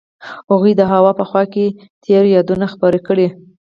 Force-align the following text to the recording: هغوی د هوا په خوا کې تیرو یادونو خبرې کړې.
هغوی 0.51 0.73
د 0.77 0.81
هوا 0.91 1.11
په 1.19 1.23
خوا 1.29 1.43
کې 1.53 1.65
تیرو 2.03 2.27
یادونو 2.37 2.65
خبرې 2.73 2.99
کړې. 3.07 3.27